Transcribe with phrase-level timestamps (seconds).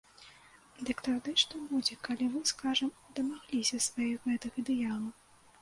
[0.89, 2.89] Дык тады што будзе, калі вы, скажам,
[3.21, 5.09] дамагліся сваіх гэтых ідэалаў?